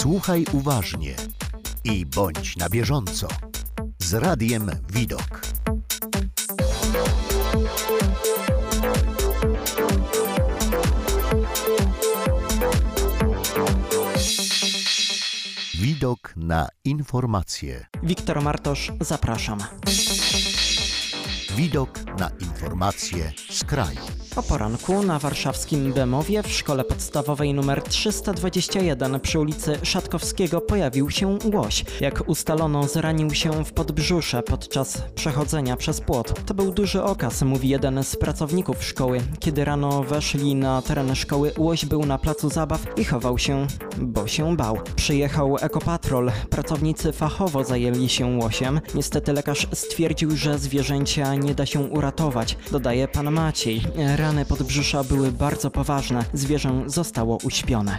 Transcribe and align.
Słuchaj 0.00 0.44
uważnie 0.52 1.16
i 1.84 2.06
bądź 2.06 2.56
na 2.56 2.68
bieżąco 2.68 3.28
z 3.98 4.14
Radiem 4.14 4.70
Widok. 4.92 5.40
Widok 15.74 16.32
na 16.36 16.68
informacje. 16.84 17.86
Wiktor 18.02 18.42
Martosz, 18.42 18.92
zapraszam. 19.00 19.58
Widok 21.56 22.18
na 22.18 22.30
informacje 22.40 23.32
z 23.50 23.64
kraju. 23.64 24.19
O 24.36 24.42
poranku 24.42 25.02
na 25.02 25.18
warszawskim 25.18 25.92
Bemowie 25.92 26.42
w 26.42 26.52
szkole 26.52 26.84
podstawowej 26.84 27.50
nr 27.50 27.82
321 27.82 29.20
przy 29.20 29.38
ulicy 29.40 29.78
Szatkowskiego 29.82 30.60
pojawił 30.60 31.10
się 31.10 31.38
łoś. 31.54 31.84
Jak 32.00 32.28
ustalono, 32.28 32.88
zranił 32.88 33.30
się 33.30 33.64
w 33.64 33.72
podbrzusze 33.72 34.42
podczas 34.42 35.02
przechodzenia 35.14 35.76
przez 35.76 36.00
płot. 36.00 36.44
To 36.46 36.54
był 36.54 36.72
duży 36.72 37.02
okaz, 37.02 37.42
mówi 37.42 37.68
jeden 37.68 38.04
z 38.04 38.16
pracowników 38.16 38.84
szkoły. 38.84 39.20
Kiedy 39.38 39.64
rano 39.64 40.02
weszli 40.02 40.54
na 40.54 40.82
teren 40.82 41.14
szkoły, 41.14 41.52
łoś 41.58 41.84
był 41.84 42.06
na 42.06 42.18
placu 42.18 42.50
zabaw 42.50 42.86
i 42.96 43.04
chował 43.04 43.38
się, 43.38 43.66
bo 43.98 44.26
się 44.26 44.56
bał. 44.56 44.78
Przyjechał 44.96 45.56
ekopatrol. 45.60 46.32
Pracownicy 46.50 47.12
fachowo 47.12 47.64
zajęli 47.64 48.08
się 48.08 48.26
łosiem. 48.26 48.80
Niestety 48.94 49.32
lekarz 49.32 49.66
stwierdził, 49.72 50.36
że 50.36 50.58
zwierzęcia 50.58 51.34
nie 51.34 51.54
da 51.54 51.66
się 51.66 51.80
uratować, 51.80 52.56
dodaje 52.70 53.08
pan 53.08 53.30
Maciej. 53.30 53.82
Rany 54.20 54.44
podbrzusza 54.44 55.04
były 55.04 55.32
bardzo 55.32 55.70
poważne. 55.70 56.24
Zwierzę 56.32 56.82
zostało 56.86 57.38
uśpione. 57.44 57.98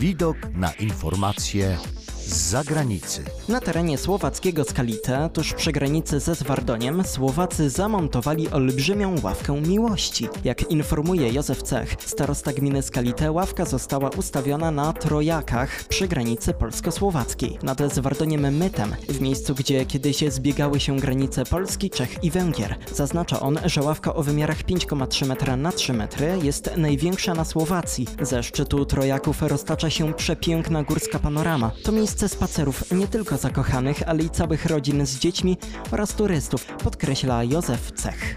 Widok 0.00 0.36
na 0.54 0.72
informacje 0.72 1.78
z 2.26 2.50
zagranicy. 2.50 3.24
Na 3.48 3.60
terenie 3.60 3.98
słowackiego 3.98 4.64
Skalite, 4.64 5.30
tuż 5.32 5.52
przy 5.52 5.72
granicy 5.72 6.20
ze 6.20 6.34
Zwardoniem, 6.34 7.04
Słowacy 7.04 7.70
zamontowali 7.70 8.48
olbrzymią 8.48 9.14
ławkę 9.22 9.60
miłości. 9.60 10.28
Jak 10.44 10.70
informuje 10.70 11.32
Józef 11.32 11.62
Cech, 11.62 11.96
starosta 11.98 12.52
gminy 12.52 12.82
Skalite, 12.82 13.32
ławka 13.32 13.64
została 13.64 14.10
ustawiona 14.10 14.70
na 14.70 14.92
Trojakach 14.92 15.84
przy 15.84 16.08
granicy 16.08 16.54
polsko-słowackiej, 16.54 17.58
nad 17.62 17.94
Zwardoniem 17.94 18.56
Mytem, 18.56 18.96
w 19.08 19.20
miejscu, 19.20 19.54
gdzie 19.54 19.86
kiedyś 19.86 20.24
zbiegały 20.28 20.80
się 20.80 20.96
granice 20.96 21.44
Polski, 21.44 21.90
Czech 21.90 22.24
i 22.24 22.30
Węgier. 22.30 22.76
Zaznacza 22.94 23.40
on, 23.40 23.58
że 23.64 23.82
ławka 23.82 24.14
o 24.14 24.22
wymiarach 24.22 24.62
5,3 24.62 25.26
metra 25.26 25.56
na 25.56 25.72
3 25.72 25.92
metry 25.92 26.38
jest 26.42 26.70
największa 26.76 27.34
na 27.34 27.44
Słowacji. 27.44 28.06
Ze 28.22 28.42
szczytu 28.42 28.84
Trojaków 28.84 29.42
roztacza 29.42 29.90
się 29.90 30.14
przepiękna 30.14 30.82
górska 30.82 31.18
panorama. 31.18 31.70
To 31.82 31.92
miejsce 31.92 32.15
spacerów 32.24 32.92
nie 32.92 33.06
tylko 33.06 33.36
zakochanych, 33.36 34.02
ale 34.06 34.22
i 34.22 34.30
całych 34.30 34.66
rodzin 34.66 35.06
z 35.06 35.18
dziećmi 35.18 35.56
oraz 35.90 36.14
turystów, 36.14 36.64
podkreśla 36.64 37.44
Józef 37.44 37.92
Cech. 37.92 38.36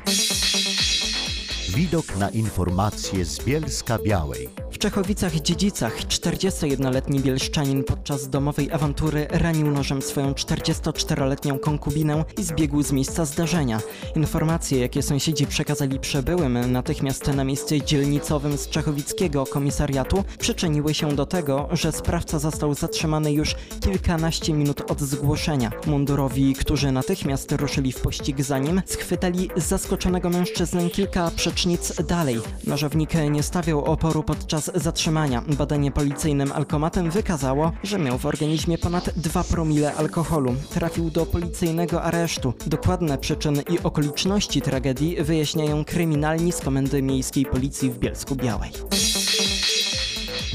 Widok 1.75 2.17
na 2.17 2.29
informacje 2.29 3.25
z 3.25 3.45
Bielska 3.45 3.97
Białej. 3.97 4.68
Czechowicach-Dziedzicach 4.79 5.97
41-letni 6.07 7.19
bielszczanin 7.19 7.83
podczas 7.83 8.29
domowej 8.29 8.71
awantury 8.71 9.27
ranił 9.29 9.71
nożem 9.71 10.01
swoją 10.01 10.31
44-letnią 10.31 11.59
konkubinę 11.59 12.25
i 12.37 12.43
zbiegł 12.43 12.83
z 12.83 12.91
miejsca 12.91 13.25
zdarzenia. 13.25 13.79
Informacje, 14.15 14.79
jakie 14.79 15.01
sąsiedzi 15.01 15.47
przekazali 15.47 15.99
przybyłym 15.99 16.71
natychmiast 16.71 17.27
na 17.27 17.43
miejsce 17.43 17.81
dzielnicowym 17.81 18.57
z 18.57 18.69
Czechowickiego 18.69 19.45
komisariatu, 19.45 20.23
przyczyniły 20.39 20.93
się 20.93 21.15
do 21.15 21.25
tego, 21.25 21.69
że 21.71 21.91
sprawca 21.91 22.39
został 22.39 22.73
zatrzymany 22.73 23.31
już 23.31 23.55
kilkanaście 23.79 24.53
minut 24.53 24.91
od 24.91 25.01
zgłoszenia. 25.01 25.71
Mundurowi, 25.87 26.53
którzy 26.53 26.91
natychmiast 26.91 27.51
ruszyli 27.51 27.91
w 27.91 28.01
pościg 28.01 28.41
za 28.41 28.59
nim, 28.59 28.81
schwytali 28.85 29.49
zaskoczonego 29.55 30.29
mężczyznę 30.29 30.89
kilka 30.89 31.31
przecznic 31.35 32.01
dalej. 32.03 32.39
Nożownik 32.67 33.11
nie 33.29 33.43
stawiał 33.43 33.85
oporu 33.85 34.23
podczas 34.23 34.68
zatrzymania. 34.75 35.43
Badanie 35.57 35.91
policyjnym 35.91 36.51
alkomatem 36.51 37.11
wykazało, 37.11 37.71
że 37.83 37.99
miał 37.99 38.17
w 38.17 38.25
organizmie 38.25 38.77
ponad 38.77 39.09
2 39.15 39.43
promile 39.43 39.95
alkoholu. 39.95 40.55
Trafił 40.69 41.09
do 41.09 41.25
policyjnego 41.25 42.03
aresztu. 42.03 42.53
Dokładne 42.67 43.17
przyczyny 43.17 43.61
i 43.61 43.79
okoliczności 43.83 44.61
tragedii 44.61 45.23
wyjaśniają 45.23 45.85
kryminalni 45.85 46.51
z 46.51 46.59
Komendy 46.59 47.01
Miejskiej 47.01 47.45
Policji 47.45 47.89
w 47.91 47.99
Bielsku 47.99 48.35
Białej. 48.35 48.71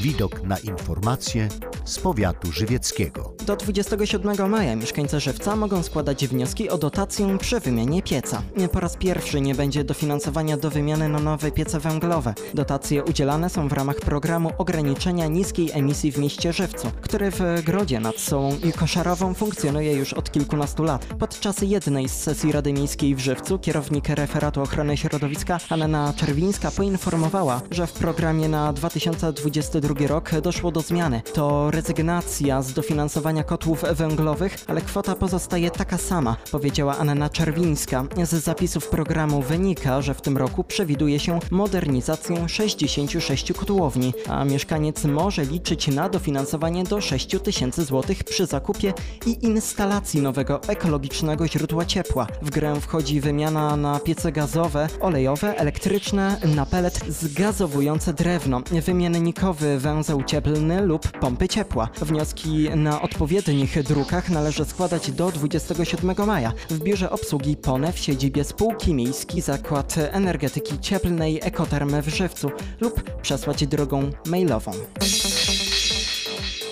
Widok 0.01 0.43
na 0.43 0.59
informacje 0.59 1.49
z 1.85 1.99
powiatu 1.99 2.53
żywieckiego. 2.53 3.34
Do 3.47 3.57
27 3.57 4.51
maja 4.51 4.77
mieszkańcy 4.77 5.21
Żywca 5.21 5.57
mogą 5.57 5.83
składać 5.83 6.27
wnioski 6.27 6.71
o 6.71 6.79
dotację 6.79 7.39
przy 7.39 7.61
wymianie 7.61 8.03
pieca. 8.03 8.43
Po 8.73 8.81
raz 8.81 8.97
pierwszy 8.97 9.41
nie 9.41 9.55
będzie 9.55 9.85
dofinansowania 9.85 10.57
do 10.57 10.71
wymiany 10.71 11.09
na 11.09 11.19
nowe 11.19 11.51
piece 11.51 11.81
węglowe. 11.81 12.35
Dotacje 12.55 13.05
udzielane 13.05 13.51
są 13.51 13.69
w 13.69 13.73
ramach 13.73 13.97
programu 13.97 14.51
ograniczenia 14.59 15.27
niskiej 15.27 15.71
emisji 15.73 16.13
w 16.13 16.19
mieście 16.19 16.53
Żywcu, 16.53 16.91
który 17.01 17.31
w 17.31 17.41
Grodzie 17.65 18.01
nad 18.01 18.17
Sołą 18.17 18.57
i 18.69 18.73
Koszarową 18.73 19.35
funkcjonuje 19.35 19.93
już 19.93 20.13
od 20.13 20.31
kilkunastu 20.33 20.83
lat. 20.83 21.07
Podczas 21.19 21.57
jednej 21.63 22.09
z 22.09 22.15
sesji 22.15 22.53
Rady 22.53 22.73
Miejskiej 22.73 23.15
w 23.15 23.21
Żywcu 23.21 23.59
kierownik 23.59 24.09
referatu 24.09 24.63
ochrony 24.63 24.97
środowiska 24.97 25.59
Anna 25.71 26.13
Czerwińska 26.17 26.71
poinformowała, 26.71 27.61
że 27.71 27.87
w 27.87 27.93
programie 27.93 28.49
na 28.49 28.73
2022 28.73 30.07
rok 30.07 30.31
doszło 30.43 30.71
do 30.71 30.81
zmiany. 30.81 31.23
To 31.35 31.71
rezygnacja 31.71 32.63
z 32.63 32.73
dofinansowania 32.73 33.34
kotłów 33.43 33.85
węglowych, 33.93 34.57
ale 34.67 34.81
kwota 34.81 35.15
pozostaje 35.15 35.71
taka 35.71 35.99
sama, 35.99 36.37
powiedziała 36.53 36.99
Anna 36.99 37.29
Czerwińska. 37.29 38.05
Z 38.25 38.31
zapisów 38.45 38.89
programu 38.89 39.43
wynika, 39.43 40.03
że 40.03 40.15
w 40.15 40.21
tym 40.21 40.37
roku 40.37 40.65
przewiduje 40.65 41.21
się 41.21 41.39
modernizację 41.51 42.49
66 42.49 43.53
kotłowni, 43.53 44.13
a 44.29 44.45
mieszkaniec 44.45 45.05
może 45.05 45.45
liczyć 45.45 45.89
na 45.89 46.09
dofinansowanie 46.09 46.85
do 46.85 47.01
6 47.01 47.37
tysięcy 47.43 47.85
złotych 47.85 48.25
przy 48.25 48.47
zakupie 48.47 48.93
i 49.27 49.45
instalacji 49.45 50.23
nowego 50.23 50.63
ekologicznego 50.63 51.49
źródła 51.49 51.85
ciepła. 51.85 52.27
W 52.43 52.51
grę 52.51 52.81
wchodzi 52.81 53.21
wymiana 53.21 53.77
na 53.77 54.01
piece 54.01 54.33
gazowe, 54.33 54.89
olejowe, 55.01 55.59
elektryczne, 55.59 56.41
na 56.57 56.67
pelet 56.67 57.01
zgazowujące 57.09 58.13
drewno, 58.13 58.63
wymiennikowy 58.85 59.79
węzeł 59.79 60.23
cieplny 60.23 60.81
lub 60.81 61.09
pompy 61.09 61.49
ciepła. 61.49 61.89
Wnioski 62.03 62.69
na 62.77 63.03
odpowiednich 63.25 63.83
drukach 63.83 64.31
należy 64.31 64.65
składać 64.65 65.11
do 65.11 65.33
27 65.33 66.27
maja 66.27 66.53
w 66.71 66.79
biurze 66.79 67.11
obsługi 67.11 67.57
PONE 67.57 67.93
w 67.93 67.99
siedzibie 67.99 68.45
spółki 68.45 68.95
Miejski 68.95 69.41
Zakład 69.41 69.95
Energetyki 69.99 70.79
Cieplnej 70.79 71.41
Ekotermy 71.43 72.03
w 72.03 72.09
Żywcu 72.09 72.51
lub 72.81 73.21
przesłać 73.21 73.67
drogą 73.67 74.11
mailową. 74.27 74.73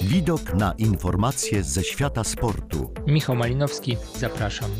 Widok 0.02 0.54
na 0.54 0.74
informacje 0.78 1.62
ze 1.62 1.84
świata 1.84 2.24
sportu. 2.24 2.90
Michał 3.06 3.36
Malinowski, 3.36 3.96
zapraszam. 4.18 4.70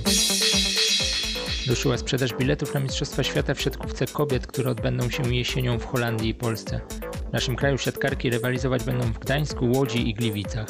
Ruszyła 1.69 1.99
sprzedaż 1.99 2.35
biletów 2.35 2.75
na 2.75 2.81
Mistrzostwa 2.81 3.23
Świata 3.23 3.55
w 3.55 3.61
siatkówce 3.61 4.07
kobiet, 4.07 4.47
które 4.47 4.71
odbędą 4.71 5.11
się 5.11 5.35
jesienią 5.35 5.79
w 5.79 5.85
Holandii 5.85 6.31
i 6.31 6.35
Polsce. 6.35 6.81
W 7.29 7.33
naszym 7.33 7.57
kraju 7.57 7.79
siatkarki 7.79 8.31
rywalizować 8.31 8.85
będą 8.85 9.13
w 9.13 9.19
Gdańsku, 9.19 9.71
Łodzi 9.75 10.09
i 10.09 10.15
Gliwicach. 10.15 10.67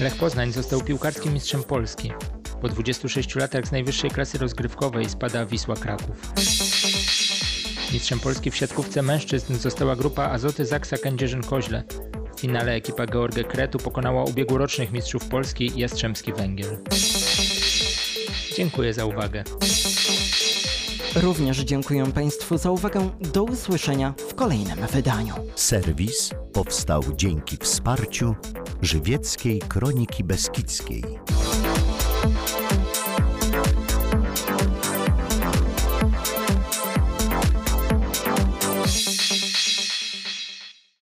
Lech 0.00 0.16
Poznań 0.16 0.52
został 0.52 0.80
piłkarskim 0.80 1.32
mistrzem 1.32 1.62
Polski. 1.62 2.12
Po 2.60 2.68
26 2.68 3.34
latach 3.34 3.66
z 3.66 3.72
najwyższej 3.72 4.10
klasy 4.10 4.38
rozgrywkowej 4.38 5.10
spada 5.10 5.46
Wisła 5.46 5.76
Kraków. 5.76 6.32
Mistrzem 7.92 8.20
Polski 8.20 8.50
w 8.50 8.56
siatkówce 8.56 9.02
mężczyzn 9.02 9.54
została 9.54 9.96
grupa 9.96 10.24
Azoty 10.24 10.66
Zaksa 10.66 10.96
Kędzierzyn-Koźle. 10.96 11.82
W 12.36 12.40
finale 12.40 12.72
ekipa 12.72 13.06
Georgę 13.06 13.44
Kretu 13.44 13.78
pokonała 13.78 14.24
ubiegłorocznych 14.24 14.92
mistrzów 14.92 15.24
Polski 15.24 15.72
Jastrzębski 15.76 16.32
Węgiel. 16.32 16.78
Dziękuję 18.56 18.94
za 18.94 19.04
uwagę. 19.04 19.44
Również 21.14 21.58
dziękuję 21.58 22.06
Państwu 22.06 22.58
za 22.58 22.70
uwagę. 22.70 23.10
Do 23.20 23.44
usłyszenia 23.44 24.14
w 24.28 24.34
kolejnym 24.34 24.86
wydaniu. 24.92 25.34
Serwis 25.54 26.30
powstał 26.52 27.02
dzięki 27.16 27.56
wsparciu 27.56 28.34
Żywieckiej 28.84 29.60
Kroniki 29.68 30.24
Beskidzkiej. 30.24 31.04